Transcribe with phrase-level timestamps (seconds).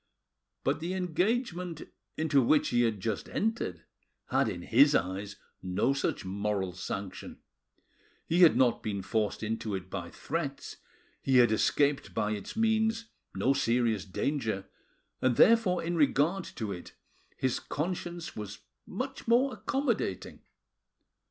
[0.63, 1.83] But the engagement
[2.17, 3.83] into which he had just entered
[4.31, 7.37] had in his eyes no such moral sanction;
[8.25, 10.77] he had not been forced into it by threats,
[11.21, 14.65] he had escaped by its means no serious danger,
[15.21, 16.93] and therefore in regard to it
[17.37, 20.41] his conscience was much more accommodating.